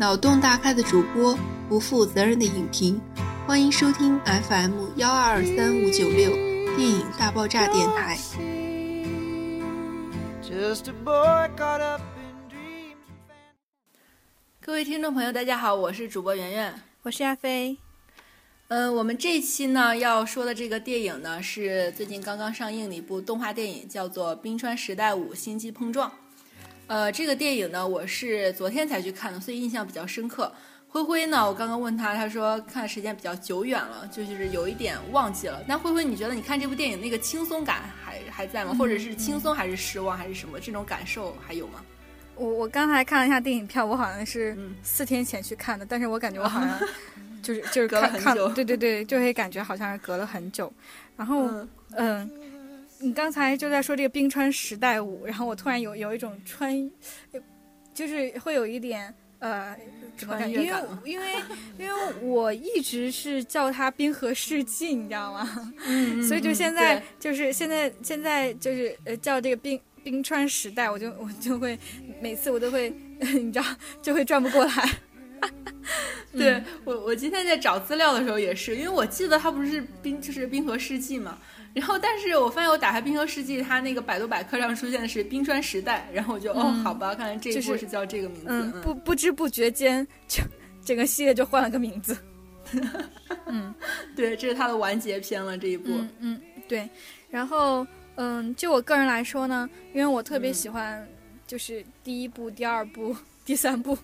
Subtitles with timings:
[0.00, 1.38] 脑洞大开的主播，
[1.68, 2.98] 不负责任的影评，
[3.46, 6.30] 欢迎收听 FM 幺二二三五九六
[6.74, 8.16] 电影大爆炸电台。
[14.58, 17.76] 各位听众朋友，大家好，我是主播圆圆，我是亚飞。
[18.68, 26.08] 嗯，我们这期呢要说的这个电影呢，是最近刚刚上映的一部动画电影，叫做《冰川时代五：星际碰撞》。
[26.90, 30.52] 呃，这个电影呢，我是昨天才去看的，所以印象比较深刻。
[30.88, 35.62] 灰灰呢，我刚刚问他，他说看的时间比较久远了，就是有一点忘记了。
[35.68, 38.74] 那灰灰，你觉得你看这部电影那个轻松感还还在吗？
[38.76, 40.58] 或者是轻松还是失望还是什么？
[40.58, 41.80] 这种感受还有吗？
[42.34, 46.76] 我我刚才看了一下电影票，我好像是四天前去看的，但是我感觉我好像
[47.40, 50.72] 就是就是看看，对对对，就会感觉好像是隔了很久。
[51.16, 51.48] 然后
[51.92, 52.28] 嗯。
[53.00, 56.90] 你刚才就在说这个冰川时代舞，然后我突然有有一种穿，
[57.94, 59.74] 就是会有一点呃，
[60.18, 60.62] 怎么感觉？
[60.62, 61.26] 因为因为
[61.78, 65.72] 因为我一直是叫它冰河世纪，你知道吗？
[65.86, 71.78] 嗯所以就现在就是现在现在就是呃叫这个冰冰川时代，我就我就会
[72.20, 73.64] 每次我都会 你知道
[74.02, 74.90] 就会转不过来。
[76.32, 81.38] 对我我今天在找资料的时候也是，因为我记得它不是冰就是冰河世纪嘛。
[81.72, 88.46] 然后，但是我发现我打开《冰河世纪》，它那个百度百科上出现的是《冰川时代》，然后我就哦，好吧，看来这一部是叫这个名字。
[88.48, 90.42] 嗯，不不知不觉间，就
[90.84, 92.16] 整个系列就换了个名字。
[93.46, 93.72] 嗯，
[94.16, 95.90] 对，这是它的完结篇了这一部。
[96.18, 96.88] 嗯，对。
[97.30, 101.06] 然后，嗯，就我个人来说呢，因为我特别喜欢，
[101.46, 103.96] 就是第一部、第二部、第三部，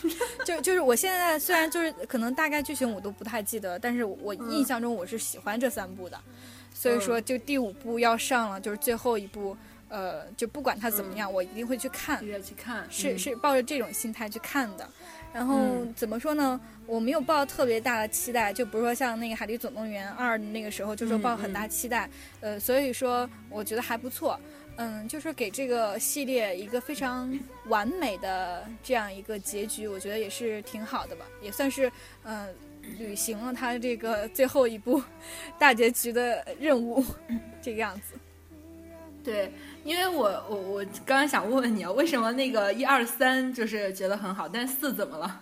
[0.44, 6.18] 就就是我现在虽然就是可能大概剧情我都不太记得，但是我印象中我是喜欢这三部的。
[6.84, 9.56] 所以说，就第五部要上了，就是最后一部，
[9.88, 12.20] 呃，就不管它怎么样，我一定会去看。
[12.42, 14.86] 去看，是是抱着这种心态去看的。
[15.32, 16.60] 然后怎么说呢？
[16.84, 22.06] 我没有抱特别大的期待，就比如说像那个《海底总动员二》那个时候，就说抱很大期待。
[22.40, 24.38] 呃，所以说我觉得还不错。
[24.76, 27.32] 嗯，就是给这个系列一个非常
[27.68, 31.90] 完美的这样一个结局，我觉得也是挺好的吧，也算是
[32.24, 32.54] 嗯。
[32.98, 35.02] 履行了他这个最后一步
[35.58, 37.04] 大结局的任务，
[37.62, 38.14] 这个样子。
[39.22, 39.50] 对，
[39.84, 45.40] 因为我我我刚刚想问问你啊，为什么那个一二三就是觉得很好，但四怎么了？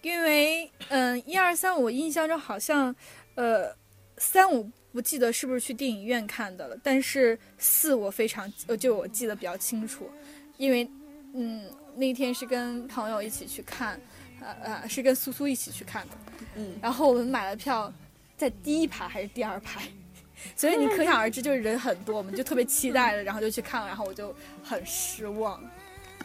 [0.00, 2.94] 因为嗯，一二三我印象中好像
[3.34, 3.76] 呃
[4.16, 10.10] 三我不记得是不是去电影院看的了，但是四我非常呃就我记得比较清楚，
[10.56, 10.90] 因为
[11.34, 14.00] 嗯那天是跟朋友一起去看，
[14.44, 16.16] 呃呃是跟苏苏一起去看的。
[16.56, 17.92] 嗯，然后我们买了票，
[18.36, 19.82] 在第一排还是第二排，
[20.56, 25.62] 所以你可想而知，就是人很多，我们就特别期待的，然后就去看了，然后我就很失望，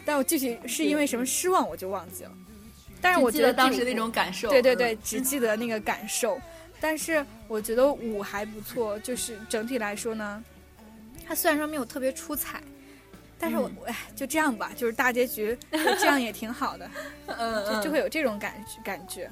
[0.04, 2.32] 但我具体是因为什么失望我就忘记了，
[3.00, 6.40] 但是我觉得当时那种感受，对对对，只记得那个感受，
[6.82, 10.44] 但是我觉得舞还不错，就是整体来说呢，
[11.26, 12.62] 它虽然说没有特别出彩，
[13.40, 16.90] 但是我哎就这样吧，就是大结局这样也挺好的，
[17.38, 18.54] 嗯，就就会有这种感
[18.84, 19.30] 感觉。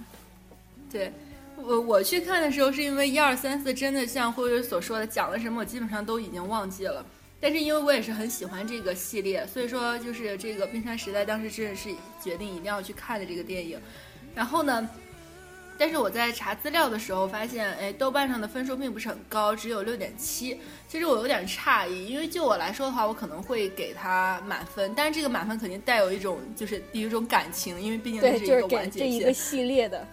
[0.91, 1.11] 对，
[1.57, 7.05] 我我去看的时候是因为一二三四真的像辉辉所说的讲了什么，我基本上都已经忘记了。
[7.41, 11.89] 但是因为我也是很喜欢这个系列，所以说就是这个冰山时代当时真的是
[12.23, 13.79] 决定一定要去看的这个电影。
[14.33, 14.89] 然后呢，
[15.77, 20.59] 但是我在查资料的时候发现，哎，豆瓣上的分数并不是很高，只有六点七。
[20.87, 29.11] 其实我有点诧异，因为就我来说的话，我可能会给它满分，但是这个满分肯定带有一种就是有一种感情，因为毕竟这是一个完结篇。
[29.11, 30.07] 这一个系列的。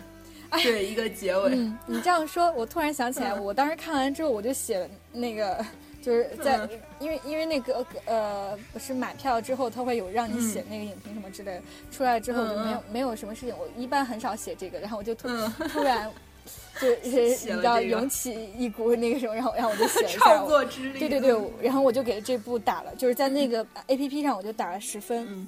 [0.62, 5.64] 对一个结尾，嗯，你这样说，我突然想起来，我当时看完之后，我就写了那个，
[6.02, 6.68] 就是在，
[6.98, 15.28] 因为因为那个呃，不是买票之后，他会有让你写那个影评什么之类的，出来之后就没有没有什么事情，我一般很少写这个，然后我就突
[15.68, 16.10] 突然
[16.80, 25.46] 就是你知道涌起一股那个什么，然后然后我就写了一下，创作之力，对对对，然后我就给这部打了，就是在那个 A P P 上我就打了十分。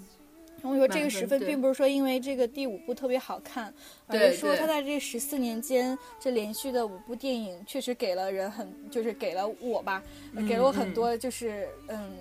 [0.70, 3.72] 我说这个十分并不是说因为这个第五部特别好看，
[4.06, 10.02] 而是说他在这十四年间这连续的五部电影确实给了人很就是给了我吧，
[10.48, 12.16] 给了我很多就是嗯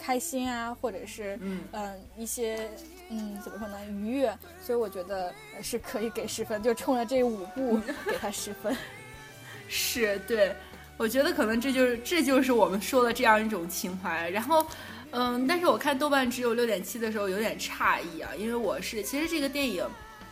[0.00, 1.36] 开心啊，或者是
[1.72, 2.70] 嗯一些
[3.08, 4.32] 嗯怎么说呢愉悦，
[4.64, 7.76] 所以我觉得是可以给十分，就冲着这五部
[8.06, 8.76] 给他十分。
[9.68, 10.54] 是对，
[10.96, 14.64] 我觉得可能这就是这就是我们说的这样一种情怀，然后。
[15.12, 19.84] 嗯，但是我看豆瓣只有六点七的时候有点诧异啊，因为我是其实这个电影，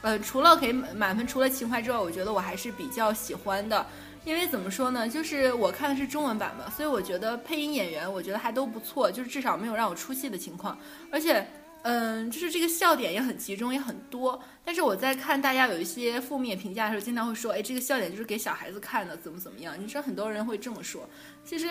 [0.02, 3.84] 呃，除了给满分，除了情怀之外，我觉得我还是比较喜欢的，
[4.24, 10.78] 因为怎么说呢，就是我看的是中文版嘛，所以我觉得配音演员我觉得还都不错，就是至少没有让我出戏的情况，
[11.10, 11.44] 而且
[11.82, 14.40] 嗯，就是这个笑点也很集中，也很多。
[14.64, 19.74] 但是我在看大家有一些负面评价的时候，经常会说，哎，这个笑点就是给小孩子看的，怎么怎么样？
[19.80, 21.08] 你知道很多人会这么说。
[21.44, 21.68] 其实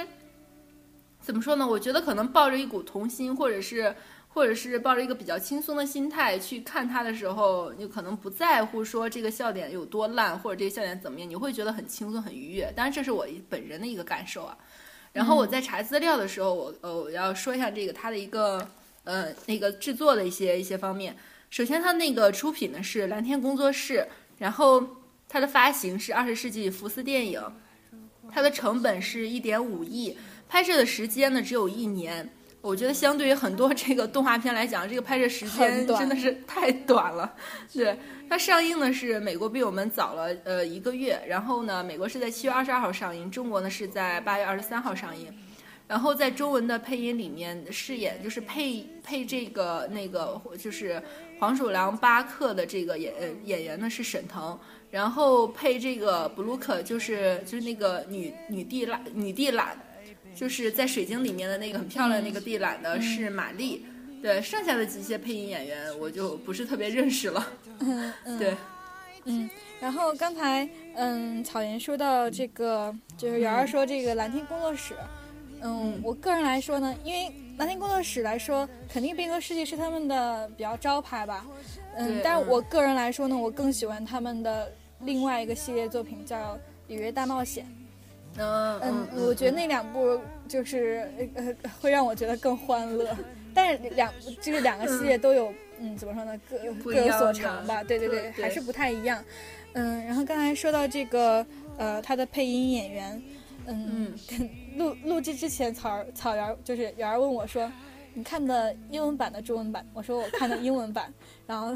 [1.27, 1.67] 怎么说呢？
[1.67, 3.93] 我觉得可能抱着一股童心，或者是。
[4.29, 12.71] 或者是抱着一个比较轻松的心态去看它的时候，你可能不在乎说这个笑点有多烂，或者这个笑点怎么样，你会觉得很轻松、很愉悦。
[12.75, 14.55] 当然，这是我本人的一个感受啊。
[15.11, 18.69] 然后我在查资料的时候，我呃我要说一下这个它的一个
[19.05, 21.17] 呃那个制作的一些一些方面。
[21.49, 24.07] 首先，它那个出品呢是蓝天工作室，
[24.37, 24.85] 然后
[25.27, 27.41] 它的发行是二十世纪福斯电影，
[28.31, 30.15] 它的成本是一点五亿，
[30.47, 32.29] 拍摄的时间呢只有一年。
[32.59, 37.33] 我觉得相对于很多这个动画片来讲，这个拍摄时间真的是太短了。
[37.71, 37.97] 对
[38.27, 45.33] 它上映呢是美国比我们早了呃一个月，然后呢美国是在七月二十二号上映，中国呢是在八月二十三号上映。
[45.87, 51.01] 然后在中文的配音里面饰演就是配配这个那个就是
[51.39, 53.13] 黄鼠狼巴克的这个演
[53.45, 54.59] 演员呢是沈腾，
[54.91, 59.77] 然后配这个布鲁克就是就是那个女女帝懒女帝懒。
[60.37, 63.83] 就是在水晶里面的那个很漂亮那个地懒的是玛丽，
[64.21, 67.47] 对，剩下的几些配音演员我就不是特别认识了。
[67.79, 68.55] 嗯，对，
[69.25, 69.49] 嗯，
[69.79, 74.93] 然后刚才嗯草原说到这个，就是瑶儿说这个蓝天工作室，
[75.61, 81.43] 嗯，我个人来说呢，因为蓝天工作室来说，肯定变革世界是他们的比较招牌吧，
[81.95, 86.37] 嗯，但是我个人来说呢，我更喜欢他们的另外一个系列作品叫
[86.87, 87.65] 《里约大冒险》。
[88.37, 93.15] 嗯嗯，我觉得那两部就是呃会让我觉得更欢乐，
[93.53, 99.23] 但是两就是两个系列都有嗯怎么说呢各各有所长吧，对对对，还是不太一样。
[99.73, 101.45] 嗯，然后刚才说到这个
[101.77, 103.21] 呃他的配音演员，
[103.65, 104.13] 嗯
[104.75, 107.71] 录录制之前草草原就是有人问我说
[108.13, 111.13] 你看的英文版的中文版，我说我看的英文版，
[111.45, 111.75] 然后。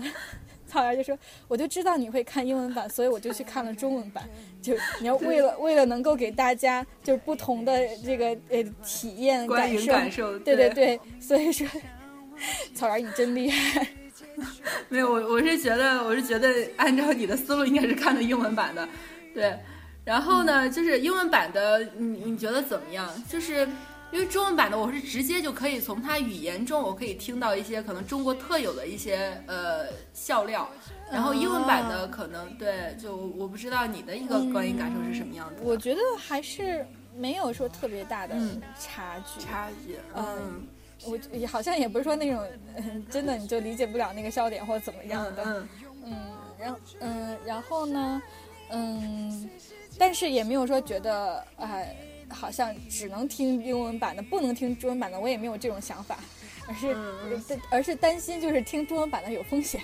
[0.71, 1.17] 草原就说
[1.49, 4.23] ：“我就知道你会看英文版，所以我就去看了中文版。
[4.61, 10.97] 就你要为了为了能够给大家就是不同的这个呃体验感受，感受对对对。
[11.19, 11.67] 所以说，
[12.73, 13.85] 草原你真厉害。
[14.87, 16.47] 没有我我是觉得我是觉得
[16.77, 18.87] 按照你的思路应该是看的英文版的，
[19.35, 19.53] 对。
[20.05, 23.09] 然后呢，就是英文版的，你你觉得怎么样？
[23.27, 23.67] 就是。”
[24.11, 30.69] 因为中文版的我是直接就可以从它语言中，我可以听到一些可能中国特有的一些呃笑料，
[31.09, 35.61] 然后英文版的可能对，就我不知道你的一个观影感受是什么样的。
[35.63, 36.85] 我觉得还是
[37.15, 38.35] 没有说特别大的
[38.77, 39.39] 差距。
[39.39, 40.67] 差距，嗯，
[41.05, 42.45] 我也好像也不是说那种
[43.09, 45.69] 真的你就理解不了那个笑点或者怎么样的，嗯
[46.05, 46.15] 嗯，
[46.59, 48.21] 然后嗯，然后呢，
[48.71, 49.49] 嗯，
[49.97, 51.95] 但是也没有说觉得哎。
[52.33, 55.19] 好像只能听英文版的，不能听中文版的。
[55.19, 56.17] 我也没有这种想法，
[56.67, 59.81] 而是而是担心就是听中文版的有风险，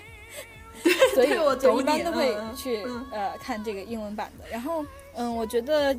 [1.13, 4.49] 所以我一般都会去呃看这个英文版的。
[4.49, 4.85] 然后
[5.15, 5.93] 嗯，我觉得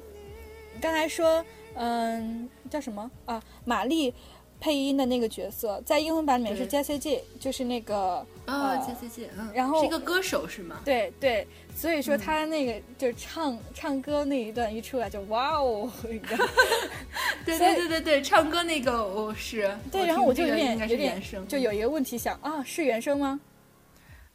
[0.81, 4.15] 刚才说嗯叫什么啊，玛丽。
[4.61, 10.81] 配音的那个角色在英文版里面是 Jessie J，就是那个啊 Jessie J，然后是一个歌手是吗？
[10.85, 11.47] 对对，
[11.77, 15.91] 所以说他那个就是唱唱歌那一段一出来就哇哦，
[17.47, 19.71] 对对对对对，唱歌那个我是。
[19.93, 23.41] 对，然后我就有点有点就有一个问题想啊，是原声吗？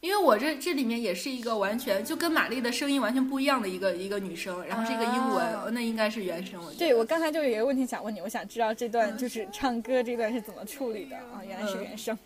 [0.04, 6.60] 因为我这这里面也是一个完全就跟玛丽的声音完全不一样的一个一个女生，然后是一个英文，那应该是原声。
[6.76, 11.40] 对，我刚才就有一个问题想问你，我想知道这段就是唱歌这段是怎么处理的啊？
[11.48, 12.18] 原来是原声。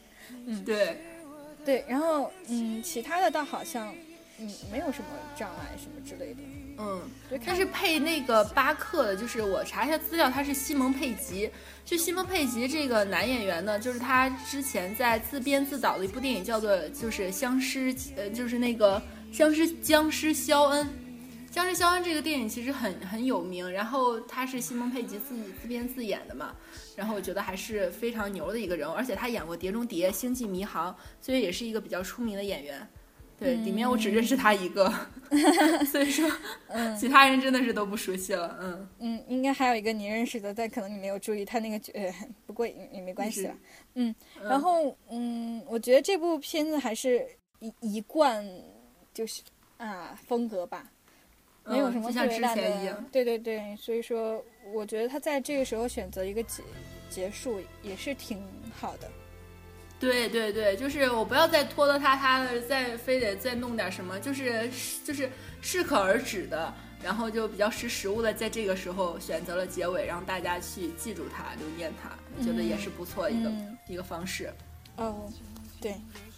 [0.44, 0.98] 嗯，对，
[1.64, 3.94] 对，然后嗯，其他的倒好像
[4.40, 6.40] 嗯没有什么障碍什么之类的。
[6.80, 7.02] 嗯，
[7.44, 11.50] 他是配那个巴克的，就是我查一下资料，他是西蒙佩吉。
[11.84, 19.02] 就西蒙佩吉这个男演员呢，就是他之前在自编自导的一部电影叫做就是僵尸，呃，就是那个
[19.32, 20.88] 僵尸僵尸肖恩，
[21.50, 26.54] 僵尸肖恩这个电影其实很很有名，然后他是西蒙佩吉自己自编自演的嘛，
[26.94, 32.88] 然后我觉得还是非常牛的一个人物，而且他演过《碟中谍》《星际迷航》，所以也是一个比较出名的演员。
[33.38, 34.92] 对，里面我只认识他一个，
[35.90, 36.28] 所以说，
[36.68, 38.88] 嗯，其他人真的是都不熟悉了，嗯。
[38.98, 41.92] 嗯，应该还有一个你认识的，但可能你没有注意他那个角，
[42.46, 43.54] 不过也也没关系了，
[43.94, 47.24] 嗯，然后嗯，我觉得这部片子还是
[47.60, 48.44] 一一贯
[49.14, 49.42] 就是
[49.76, 50.90] 啊风格吧，
[51.64, 56.62] 没有什么特别大的，对对对，所以说我觉得他在这个时候选择一个结
[57.08, 58.42] 结束也是挺
[58.74, 59.08] 好的。
[60.00, 64.70] 对对对，就是我不要再拖拖沓沓的，再非得再弄点什么，就是
[65.04, 65.28] 就是
[65.60, 73.52] 适可而止的，然后就比较识时务的，在这个时候选择了结尾，让大家去记住它，留念它，我觉得也是不错一个
[73.88, 74.52] 一个方式。
[74.96, 75.28] 哦，
[75.80, 75.96] 对，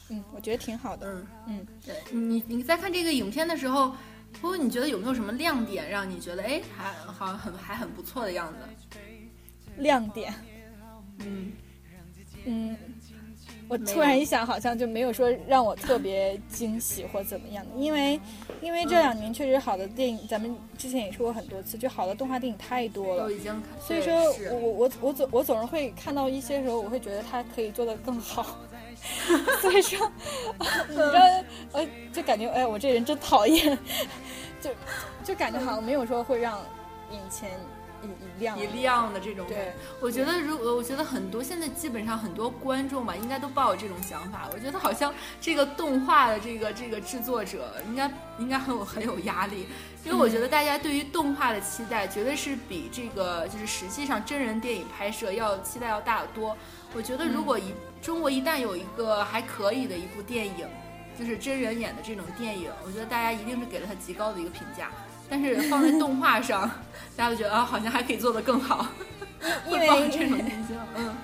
[0.09, 1.07] 嗯，我觉得挺好的。
[1.13, 3.95] 嗯嗯，对你你在看这个影片的时候，
[4.41, 8.59] 不过你觉得有没有什么亮点让你觉得哎还好像很还很不错的样子？
[9.77, 10.33] 亮点，
[11.19, 11.53] 嗯
[12.47, 12.77] 嗯。
[13.71, 18.21] 我突然一想，好像就没有说让我特别惊喜或怎么样的，因为，
[18.61, 23.31] 因为这两年确实好的电影，咱们之前也说过很多次，就好的动画电影太多了，
[23.81, 24.13] 所以说
[24.51, 28.59] 我我我总我总是会看到一些时候，我会觉得它可以做得更好，
[29.63, 30.11] 所以说，
[30.89, 31.21] 你知道，
[31.71, 33.79] 呃，就感觉哎，我这人真讨厌，
[34.61, 34.71] 就
[35.23, 36.59] 就感觉好像没有说会让
[37.13, 37.49] 眼前。
[38.03, 44.49] 一亮一亮的这种，对，我觉得如我觉得很多现在基本上很多观众吧，应该都抱有这种想法。
[44.53, 49.67] 我觉得好像这个动画的这个这个制作者应该应该很有很有压力，
[50.05, 56.57] 因为我觉得大家对于动画的期待绝对是比这个就是实际上真人电影拍摄要期待要大得多。
[56.95, 60.67] 我觉得如果一中国一旦有一个还可以的一部电影，
[61.19, 64.91] 就是真人演的这种电影，我觉得大家一定是给了他极高的一个评价。
[65.31, 66.69] 但是放在动画上，
[67.17, 68.85] 大家都觉得啊，好像还可以做得更好，
[69.71, 71.15] 因为这种印象，嗯，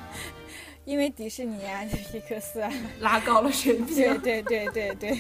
[0.85, 2.71] 因为迪士尼啊，皮克斯啊，
[3.01, 5.11] 拉高了水平，对对对对对，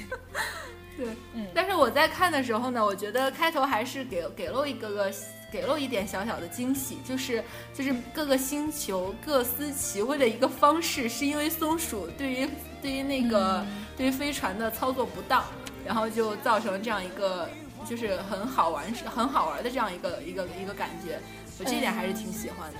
[0.96, 1.46] 对， 嗯。
[1.52, 5.12] 但是我在看的时候呢，我觉得开头还是给给了一个个，
[5.50, 7.42] 给了一点小小的惊喜，就是
[7.74, 12.48] 就是各个星球各司其位的一个方式，是因为松鼠对于
[12.80, 13.66] 对于那个
[13.96, 15.44] 对于飞船的操作不当，
[15.84, 17.48] 然后就造成这样一个。
[17.88, 21.18] 就是很好玩，是很好玩的这样一个一个一个感觉，
[21.58, 22.78] 我这点还是挺喜欢的。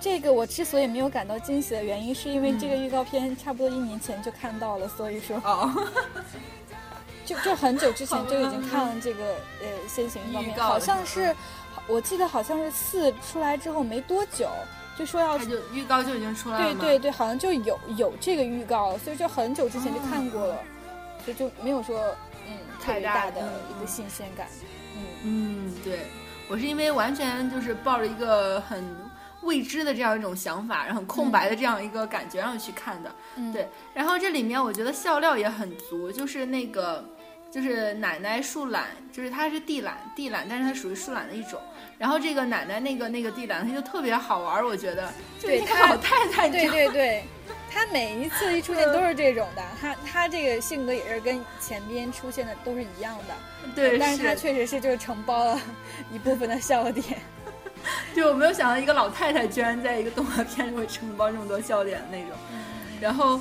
[0.00, 5.72] 这个我之所以没有感到惊喜的原因，是因为这个预告片差不多一年前就看到了，所以说，哦，
[7.26, 9.24] 就就很久之前就已经看了这个
[9.60, 11.34] 呃先行预告片，好像是，
[11.88, 14.48] 我记得好像是四出来之后没多久
[14.96, 20.56] 就说要，就预告就已经出来了，对对对，好像就有有这个预告，所以就很久之前就看过了，
[21.24, 22.14] 所以就没有说。
[22.80, 24.46] 特别大的一个新鲜感，
[24.96, 26.00] 嗯嗯，对
[26.48, 28.84] 我是因为完全就是抱着一个很
[29.42, 33.14] 未知的这样一种想法，然后很空白的这样一个感觉，然后去看的，
[33.52, 33.68] 对。
[33.94, 37.04] 然后这里面我觉得笑料也很足，就是那个
[37.50, 41.60] 就是奶奶树懒，就是它是地懒地懒，但是它属于树懒的一种。
[41.98, 47.24] 然后这个奶奶那个那个地懒，它就特别好玩，我觉得，对，老太太，对对对。
[47.70, 53.34] 他每一次一出现都是这种的，他他这个性格也是跟前边出现的都是一样的，
[53.76, 55.60] 对，但是他确实是就是承包了
[56.10, 57.04] 一部分的笑点，
[58.14, 62.30] 就我没有想到一个老太太居然在一个动画片里会承包这么多笑点的那种，
[63.00, 63.40] 然后，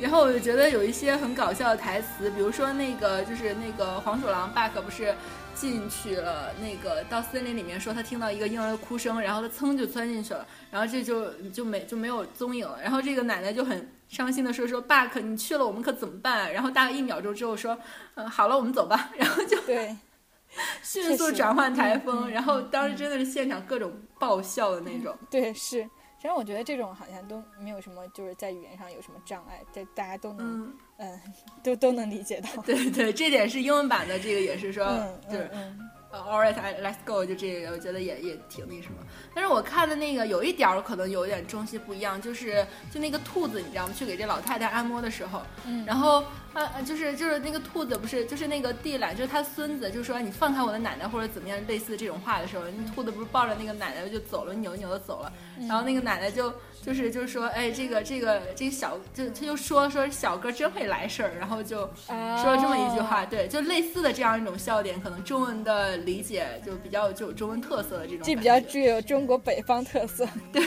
[0.00, 5.14] 然后我就觉得有一些很搞笑的台词，比如说那个就是那个黄鼠狼 Buck 不是。
[5.56, 12.78] 进去了，那个到森林里面说他听到一个婴儿的哭声，然后他噌就钻进去了，然后这就就没就没有踪影了。
[12.82, 16.52] 然后这个奶奶就很伤心的说说爸可你去了我们可怎么办？
[16.52, 17.78] 然后大概一秒钟之后说，
[18.16, 19.08] 嗯好了我们走吧。
[19.16, 19.96] 然后就 对，
[20.84, 22.30] 迅速转换台风。
[22.30, 25.16] 然后当时真的是现场各种爆笑的那种。
[25.30, 25.88] 对是。
[26.22, 31.20] 然后我觉得这种好像都没有什么，就是在语言上有什么障碍，这大家都能，嗯，
[31.62, 32.62] 都都能理解到。
[32.62, 34.84] 对对，这点是英文版的，这个也是说，
[35.30, 35.50] 就是。
[36.18, 37.24] All right, let's go。
[37.24, 38.98] 就这个，我觉得也也挺那什么。
[39.34, 43.94] 但是我看的那个有一点儿可能有点中西不一样，就是就那个兔子，你知道吗？
[43.96, 55.32] 去给这老太太按摩的时候，嗯，然后啊，就是就是那个兔子不是，就是那个地懒，就是他孙子，就说你放开我的奶奶或者怎么样，类似这种话的时候，那兔子不是抱着那个奶奶就走了，扭扭的走了，
[55.68, 56.52] 然后那个奶奶就。
[56.84, 70.62] 就是就是说，哎，这个这个这个小，就他就说说小哥真会来事儿，然后就说了这么一句话，对，就类似的这样一种笑点，可能中文的理解就比较就有中文特色的这种，这比较具有中国北方特色， 对，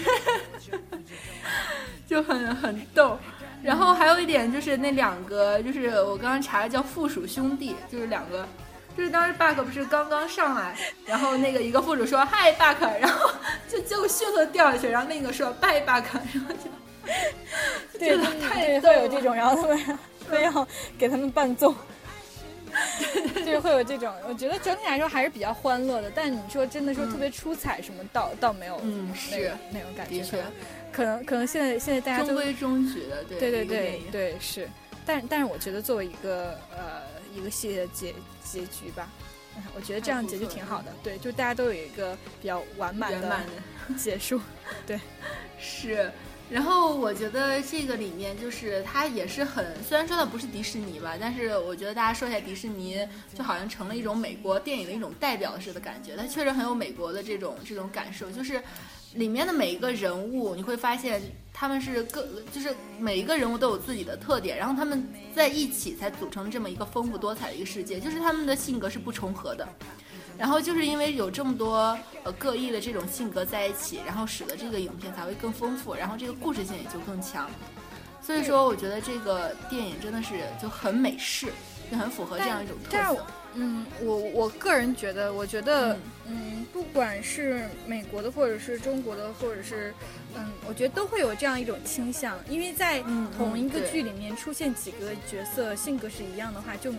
[2.06, 3.18] 就很很逗。
[3.64, 8.48] 然后还有一点就是那两个，就是我刚刚查的叫附属兄弟，就是两个。
[8.98, 13.32] 就是当时 Buck 不是刚刚上来，然后那个一个副主说 Hi Buck，然后
[13.70, 16.04] 就结果迅速掉下去，然后另一个说 Bye Buck，
[16.34, 20.68] 然后就对太会有这种，然后他们非要
[20.98, 21.74] 给他们伴奏，
[23.36, 24.14] 就是会有这种。
[24.28, 30.24] 我觉得整体来说还是比较欢乐的，但你说真的说特别出彩什么，倒倒没有，嗯，是那种感觉，
[30.92, 34.70] 可能可能现在现在大家中规中矩的，对对对对是，
[35.06, 37.02] 但但是我觉得作为一个呃
[37.34, 38.14] 一个系列的结。
[38.42, 39.08] 结局吧，
[39.76, 40.92] 我觉得这样结局挺好的。
[41.04, 43.40] 对，就大家都有一个比较完满的
[43.96, 44.42] 结束。
[44.88, 45.00] 对，
[45.60, 46.12] 是。
[46.50, 56.16] 然后我觉得这个里面就是它也是很，虽然说它不是迪士尼吧，但是我觉得大家说一下迪士尼，就好像成了一种美国电影的一种代表式的感觉。
[56.16, 58.60] 它确实很有美国的这种这种感受，就是
[59.14, 61.22] 里面的每一个人物，你会发现
[61.54, 69.68] 他们是各，就是每一个人物都有自己的特点，然后他们在一起才组成这么一个丰富多彩的一个世界，就是他们的性格是不重合的。
[70.40, 77.50] 然后就是因为有这么多呃各异的这种性格在一起，然后使得这个影片才会更丰富，然后这个故事性也就更强。
[78.22, 81.48] 所以说，我觉得这个电影真的是就很美式，
[81.92, 83.26] 就很符合这样一种特色。
[83.56, 89.92] 嗯，我我个人觉得，我觉得，嗯，不管是美国的，或者是中国的，或者是，
[90.36, 93.02] 嗯，我觉得都会有这样一种倾向，因为在
[93.36, 96.94] 同一个剧里面出现几个角色性格是一样的话，就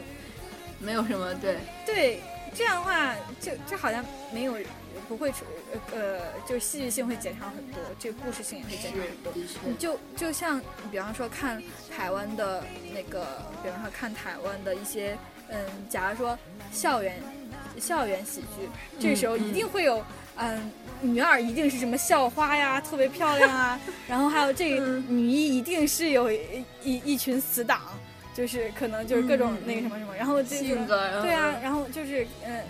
[0.80, 2.20] 没有什么对对，
[2.54, 4.56] 这样的话就就好像没有
[5.08, 5.44] 不会出
[5.92, 9.32] 呃，就戏剧性会减少很多，这个故事性也会减少很多。
[9.64, 11.62] 你就就像比方说看
[11.96, 15.16] 台湾的那个，比方说看台湾的一些。
[15.52, 16.38] 嗯，假如说
[16.70, 17.20] 校园
[17.76, 18.68] 校园喜剧，
[19.00, 20.00] 这时候一定会有，
[20.36, 27.80] 嗯，女二一定是什么校花呀，特别漂亮啊， 然后还有这个女一一定是有一一群死党，
[28.34, 32.62] 就是可能就是各种那个什么什么，然后这个对啊，然后就是嗯，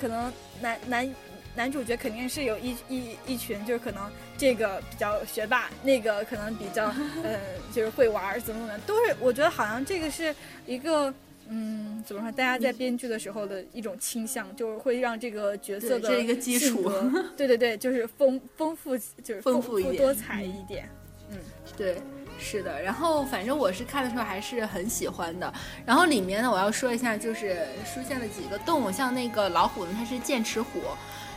[0.00, 1.14] 可能男男
[1.54, 6.86] 男主角肯定是有一一一群，就是可能这个比较学霸，那个可能比较
[7.24, 7.38] 呃
[7.72, 10.34] 就是会玩怎么怎么，都是我觉得好像这个是
[10.66, 11.12] 一个。
[11.50, 12.30] 嗯，怎么说？
[12.32, 16.92] 大家在编剧的时候的一种倾向，就是会让这个角色的这一个基础，
[17.38, 20.86] 对对对，就是丰丰富，就是丰富多彩一点。
[21.30, 21.38] 嗯，
[21.74, 22.02] 对，
[22.38, 22.80] 是的。
[22.80, 25.52] 然后反正我是看的时候还是很喜欢的。
[25.84, 30.80] 然后里面呢，我要说一下，就是出现了几个动物，像那个老虎呢，它是剑齿虎，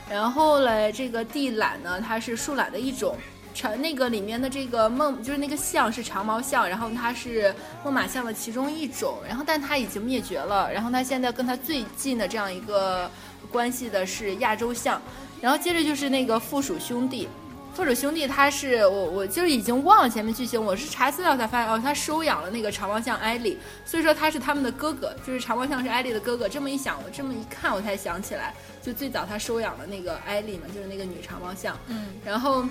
[0.09, 3.15] 然后嘞，这个地懒呢，它是树懒的一种。
[3.53, 7.53] 长那个里面的这个梦，就是那个象是长毛象，然后它是
[7.83, 10.71] 猛犸象的其中一种，然后但它已经灭绝了。
[10.71, 13.11] 然后它现在跟它最近的这样一个
[13.51, 15.01] 关系的是亚洲象，
[15.41, 17.27] 然后接着就是那个附属兄弟，
[17.73, 26.49] 附属兄弟他是我我就已经忘了前面剧情，我是查资料才发现哦，他收养了那个长毛象艾丽，所以说他是他们的哥哥，就是长毛象是艾丽的哥哥。
[26.49, 31.77] 这么一想，我这么一看，我才想起来，就最早他收养了那个艾丽嘛，就是那个女长毛象。
[31.87, 32.65] 嗯，然后。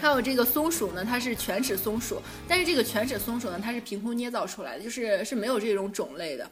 [0.00, 6.50] 还有这个松鼠呢，它是犬齿松鼠，但是这个犬齿松鼠呢，它是凭空捏造出来的，就是是没有这种种类的，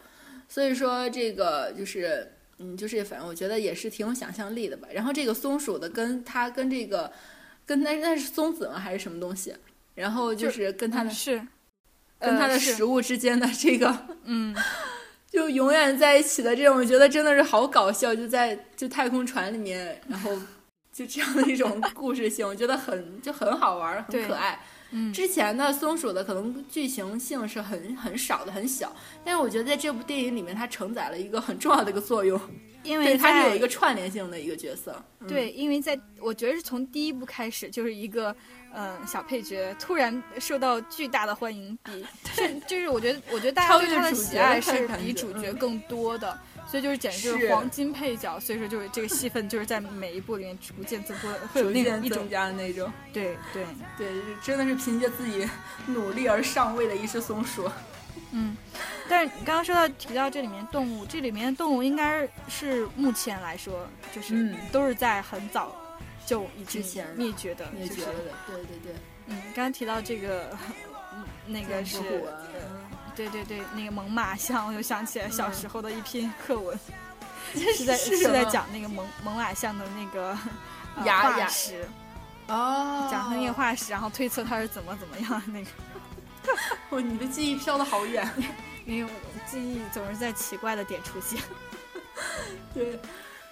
[0.51, 4.87] 所以说这个就是，嗯，就是反正我觉得也是挺有想象力的吧。
[4.93, 7.11] 然后这个松鼠的跟它跟这个，
[7.69, 8.79] 跟那那是松子吗？
[8.79, 9.55] 还是什么东西？
[9.95, 11.41] 然后就是跟他的是，
[12.19, 14.57] 跟他的食物之间的 这个，嗯，
[15.31, 20.31] 就永远在一起的这种，我觉得真的是好搞笑，就在就太空船里面，然后。
[20.91, 24.59] 就这样的一种 故事性，我觉得很就很好玩，很可爱。
[24.91, 28.95] 嗯，之前的松鼠的可能剧情性是很很少的，很小。
[29.25, 32.41] 但是我觉得在这部电影里面，它承载了一个很重要的一个作用，
[32.83, 35.03] 因为它是有一个串联性的一个角色。
[35.27, 38.35] 对，因为在我觉得是从第一部开始，就是一个
[38.75, 46.39] 嗯小配角突然受到巨大的欢迎，比 就是我觉得我觉得大家对他的喜爱是比主角更多的。
[46.71, 52.93] 所以就是简直就是黄金配角，所以说就是这个戏份就是在每一部里面逐渐增多，会有那种一种加的那种。
[53.11, 53.65] 对对
[53.97, 54.07] 对，
[54.43, 55.49] 真的是凭借自己
[55.87, 57.71] 努力而上位的一只松鼠。
[58.33, 58.55] 嗯，
[59.09, 65.75] 但是你刚刚说到提到这里面动物，这里面的动物应该是目前来说就是都是在很早
[66.27, 66.83] 就已经
[67.17, 68.13] 灭绝的，灭绝的。
[68.47, 68.93] 对对对。
[69.29, 70.55] 嗯，刚刚提到这个，
[71.47, 71.99] 那个是。
[73.19, 76.79] 对对对，那个猛犸象， 我又想起来小时候的一篇课文，
[77.53, 80.39] 是在是在讲那个猛猛犸象的那个
[80.95, 81.85] 化石，
[82.47, 85.71] 哦，讲它那个化石，然后推测它是怎么怎么样那个。
[86.91, 88.27] 哦，你的记忆飘的好远，
[88.87, 89.13] 因为
[89.51, 91.41] 记忆总是在奇怪的点出现。
[92.73, 92.99] 对。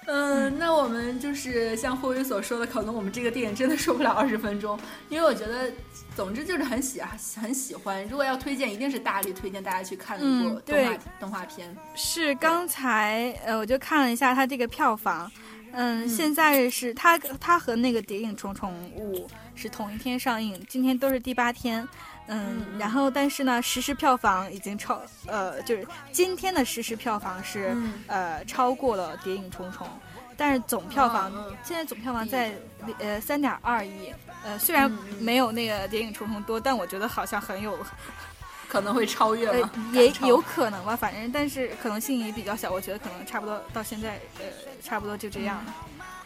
[0.06, 5.70] 嗯，那我们就是像霍宇所说的，可能我们这个电影真的说不了二十分钟，因为我觉得，
[6.14, 8.06] 总之就是很喜啊很喜欢。
[8.08, 11.76] 如果要推荐，一定是大力推荐大家去看的一部动画动画片。
[11.96, 15.30] 是刚才呃，我就看了一下它这个票房，
[15.72, 21.86] 嗯，现在是它它和那个《谍影重重五》是同一天上映，今天都是第八天。
[22.28, 27.76] 嗯，然后但是呢，实时票房已经超，呃，就是今天的实时票房是
[28.08, 29.86] 呃超过了《谍影重重》，
[30.36, 32.52] 但是总票房现在总票房在
[32.98, 34.12] 呃三点二亿，
[34.44, 37.78] 呃虽然没有那个《谍影重重》多，但我觉得好像很有
[38.68, 44.44] 可能会超越了， 也有可能吧，反正但是可能性也比较小，我觉得可能差不多到现在呃
[44.82, 45.64] 差不多就这样，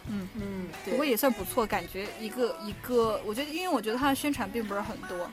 [0.08, 0.26] 嗯。
[0.34, 5.30] 嗯，不过也算不错，感觉一个一个，我觉得因为我觉得它的宣传并不是很多。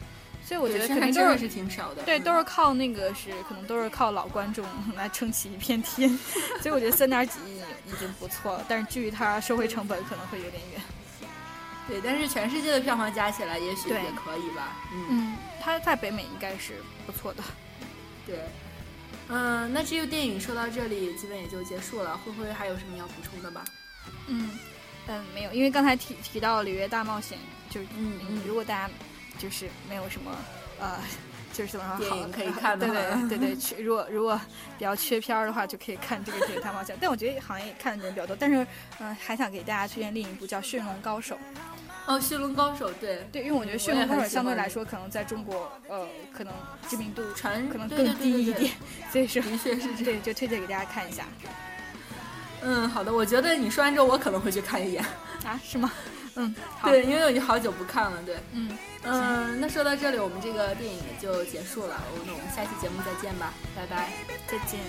[0.48, 6.10] 所以我觉得肯定都是挺少的，对，都是靠那个是可能都是靠老观众 来撑起一片天，
[6.64, 10.82] 所以我觉得三点几亿已经不错了，但是距离它收回成本可能会有点远。
[11.90, 14.78] 对，但是全世界的票房加起来，也许也可以吧。
[15.10, 17.44] 嗯，它在北美应该是不错的。
[18.26, 18.40] 对，
[19.28, 22.18] 嗯，那这部电影说到这里，基本也就结束了。
[22.18, 23.66] 灰灰还有什么要补充的吗？
[24.28, 24.50] 嗯
[25.08, 27.38] 嗯，没有，因为刚才提提到《里约大冒险》，
[27.74, 28.94] 就嗯嗯，如果大家
[29.38, 30.32] 就是没有什么
[30.80, 30.98] 呃。
[31.54, 33.56] 就是怎么说，电影可以看的，对对对对。
[33.56, 34.40] 缺如果如果
[34.78, 36.96] 比较缺片儿的话，就可以看这个《铁大冒险》。
[37.02, 38.36] 但我觉得好像也看的人比较多。
[38.40, 38.68] 但是，
[39.00, 41.36] 嗯，还想给大家推荐另一部叫《驯龙高手》。
[42.06, 46.54] 哦，《驯龙高手》对对，因为我觉得《驯龙高手》相对来说，可能在中国，呃，可能
[46.88, 48.74] 知名度传可能更低一点，
[49.12, 51.24] 所以说的确是这，就推荐给大家看一下。
[52.62, 55.04] 嗯，好的，我觉得你说完之后，我可能会去看一眼。
[55.44, 55.60] 啊？
[55.64, 55.92] 是吗？
[56.38, 58.70] 嗯，对，因为我已经好久不看了，对，嗯
[59.04, 64.12] 嗯，那说到这里，我们这个电影就结束了，那我们下期节目再见吧，拜拜，
[64.48, 64.80] 再见。